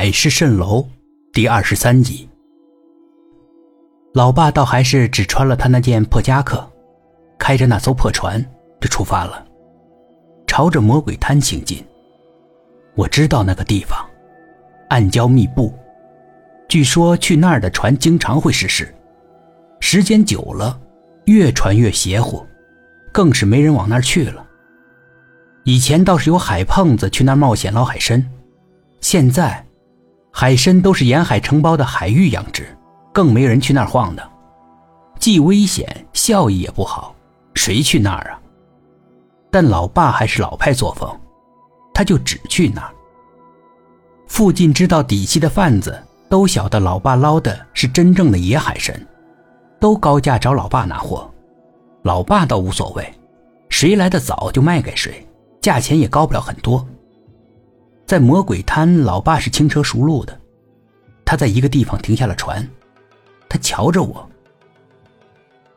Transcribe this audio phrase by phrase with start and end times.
[0.00, 0.88] 海市蜃楼
[1.32, 2.28] 第二十三集。
[4.14, 6.64] 老爸倒还是只穿了他那件破夹克，
[7.36, 8.40] 开着那艘破船
[8.80, 9.44] 就出发了，
[10.46, 11.84] 朝着魔鬼滩行进。
[12.94, 13.98] 我知道那个地方，
[14.88, 15.74] 暗礁密布，
[16.68, 18.94] 据说去那儿的船经常会失事，
[19.80, 20.80] 时间久了，
[21.24, 22.46] 越传越邪乎，
[23.12, 24.46] 更是没人往那儿去了。
[25.64, 28.24] 以前倒是有海胖子去那儿冒险捞海参，
[29.00, 29.64] 现在，
[30.32, 32.76] 海参都是沿海承包的海域养殖，
[33.12, 34.28] 更没人去那儿晃的，
[35.18, 37.14] 既危险，效益也不好，
[37.54, 38.40] 谁去那儿啊？
[39.50, 41.08] 但老爸还是老派作风，
[41.92, 42.90] 他就只去那儿。
[44.26, 45.98] 附近知道底细的贩子
[46.28, 48.94] 都晓得老爸捞的是真正的野海参，
[49.80, 51.28] 都高价找老爸拿货，
[52.02, 53.12] 老爸倒无所谓，
[53.70, 55.26] 谁来的早就卖给谁。
[55.60, 56.86] 价钱也高不了很多。
[58.08, 60.40] 在魔鬼滩，老爸是轻车熟路的。
[61.26, 62.66] 他在一个地方停下了船，
[63.50, 64.26] 他瞧着我，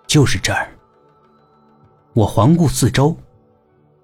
[0.08, 0.70] 就是这儿。
[2.14, 3.14] 我环顾四周，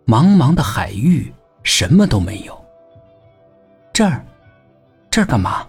[0.05, 1.33] 茫茫的海域，
[1.63, 2.65] 什么都没有。
[3.93, 4.25] 这儿，
[5.09, 5.65] 这儿干嘛？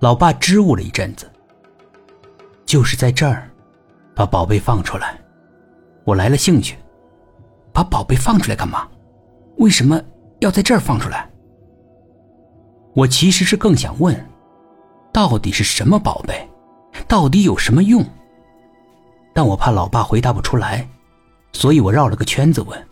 [0.00, 1.26] 老爸支吾了一阵子，
[2.66, 3.48] 就是在这儿，
[4.14, 5.18] 把宝贝放出来。
[6.04, 6.76] 我来了兴趣。
[7.72, 8.86] 把宝贝放出来干嘛？
[9.56, 9.98] 为什么
[10.40, 11.28] 要在这儿放出来？
[12.94, 14.28] 我其实是更想问，
[15.12, 16.48] 到底是什么宝贝，
[17.06, 18.04] 到底有什么用？
[19.34, 20.88] 但我怕老爸回答不出来，
[21.52, 22.88] 所以我绕了个圈子问。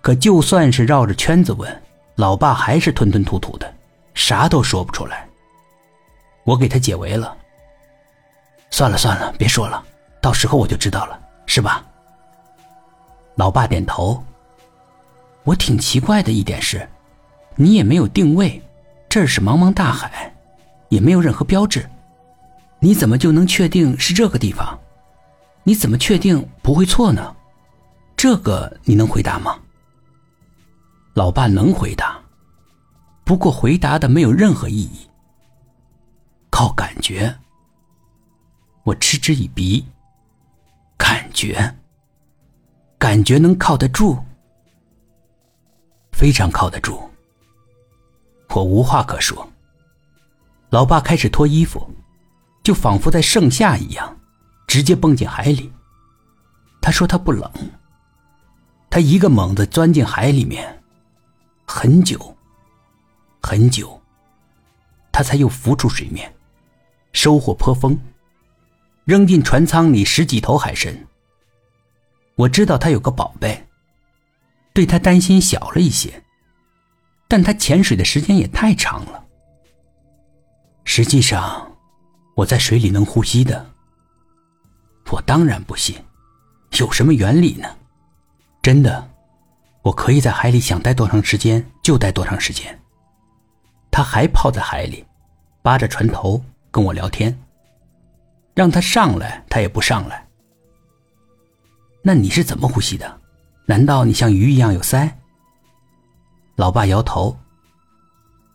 [0.00, 1.82] 可就算是绕着圈子问，
[2.14, 3.70] 老爸还是吞吞吐吐的，
[4.14, 5.28] 啥都说不出来。
[6.44, 7.36] 我给他解围了。
[8.70, 9.84] 算了算了，别说了，
[10.20, 11.84] 到时候我就知道了，是吧？
[13.36, 14.22] 老爸点头。
[15.44, 16.88] 我挺奇怪的一点是，
[17.54, 18.60] 你也没有定位，
[19.08, 20.34] 这儿是茫茫大海，
[20.88, 21.88] 也没有任何标志，
[22.80, 24.78] 你怎么就能确定是这个地方？
[25.62, 27.34] 你怎么确定不会错呢？
[28.16, 29.58] 这个你能回答吗？
[31.12, 32.18] 老爸能回答，
[33.22, 35.08] 不过回答的没有任何意义。
[36.50, 37.34] 靠感觉。
[38.82, 39.84] 我嗤之以鼻。
[40.96, 41.74] 感觉。
[42.98, 44.18] 感觉能靠得住，
[46.14, 47.02] 非常靠得住。
[48.50, 49.46] 我无话可说。
[50.70, 51.88] 老爸开始脱衣服，
[52.62, 54.16] 就仿佛在盛夏一样，
[54.66, 55.72] 直接蹦进海里。
[56.80, 57.50] 他说他不冷。
[58.90, 60.82] 他一个猛子钻进海里面，
[61.66, 62.36] 很久，
[63.42, 64.00] 很久，
[65.10, 66.32] 他才又浮出水面，
[67.12, 67.98] 收获颇丰，
[69.04, 70.96] 扔进船舱里十几头海参。
[72.36, 73.66] 我知道他有个宝贝，
[74.74, 76.22] 对他担心小了一些，
[77.28, 79.24] 但他潜水的时间也太长了。
[80.84, 81.72] 实际上，
[82.34, 83.70] 我在水里能呼吸的。
[85.12, 85.96] 我当然不信，
[86.78, 87.68] 有什么原理呢？
[88.60, 89.08] 真的，
[89.82, 92.76] 我可以在海里想待多长时间就待多长时间。
[93.92, 95.04] 他还泡在海里，
[95.62, 96.42] 扒着船头
[96.72, 97.38] 跟我聊天。
[98.54, 100.26] 让他上来，他也不上来。
[102.02, 103.20] 那你是怎么呼吸的？
[103.66, 105.10] 难道你像鱼一样有鳃？
[106.56, 107.36] 老爸摇头。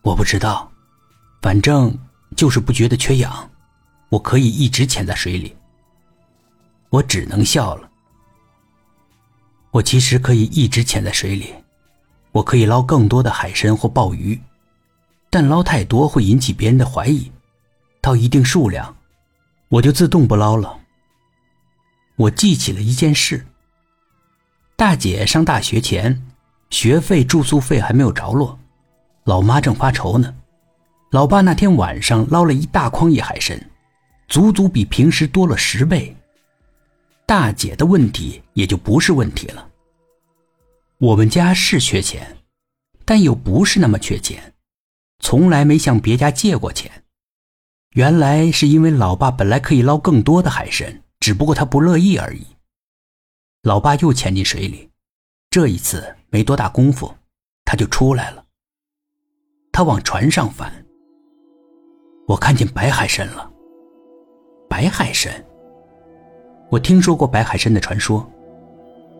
[0.02, 0.70] 我不知道，
[1.42, 1.96] 反正
[2.36, 3.50] 就是不觉得缺氧，
[4.08, 5.54] 我可以一直潜在水里。
[6.90, 7.90] 我只能笑了。
[9.72, 11.52] 我其实可以一直潜在水里，
[12.32, 14.40] 我可以捞更多的海参或鲍鱼，
[15.28, 17.30] 但捞太多会引起别人的怀疑，
[18.00, 18.96] 到一定数量，
[19.68, 20.78] 我就自动不捞了。
[22.16, 23.44] 我记起了一件事。
[24.80, 26.22] 大姐上大学前，
[26.70, 28.58] 学费、住宿费还没有着落，
[29.24, 30.34] 老妈正发愁呢。
[31.10, 33.60] 老爸那天晚上捞了一大筐野海参，
[34.26, 36.16] 足足比平时多了十倍。
[37.26, 39.68] 大姐的问题也就不是问题了。
[40.96, 42.38] 我们家是缺钱，
[43.04, 44.54] 但又不是那么缺钱，
[45.18, 46.90] 从来没向别家借过钱。
[47.92, 51.02] 原来是因为老爸本来可以捞更多的海参。
[51.20, 52.46] 只不过他不乐意而已。
[53.62, 54.88] 老爸又潜进水里，
[55.50, 57.12] 这一次没多大功夫，
[57.66, 58.42] 他就出来了。
[59.70, 60.72] 他往船上翻，
[62.26, 63.50] 我看见白海参了。
[64.66, 65.30] 白海参，
[66.70, 68.26] 我听说过白海参的传说，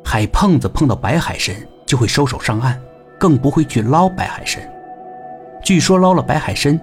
[0.02, 1.54] 海碰子碰到白海参
[1.84, 2.80] 就会收手上岸，
[3.18, 4.62] 更不会去捞白海参。
[5.62, 6.80] 据说捞了白海参，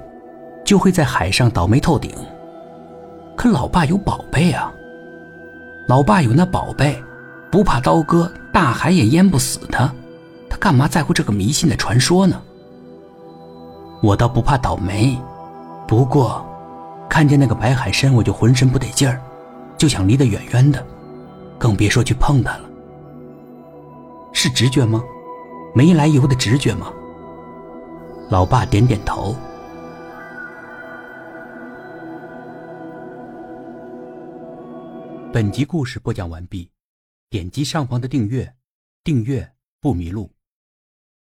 [0.64, 2.14] 就会在海上倒霉透顶。
[3.36, 4.72] 可老爸有宝贝啊！
[5.88, 7.02] 老爸有那宝贝，
[7.52, 9.92] 不怕刀割，大海也淹不死他。
[10.50, 12.42] 他干嘛在乎这个迷信的传说呢？
[14.02, 15.18] 我倒不怕倒霉，
[15.88, 16.46] 不过
[17.10, 19.20] 看见那个白海参，我就浑身不得劲儿，
[19.78, 20.86] 就想离得远远的，
[21.58, 22.70] 更别说去碰它了。
[24.34, 25.04] 是直觉吗？
[25.74, 26.88] 没来由的直觉吗？
[28.30, 29.36] 老爸点点头。
[35.34, 36.70] 本集故事播讲完毕，
[37.38, 38.56] 点击上方的订阅，
[39.04, 40.37] 订阅不迷路。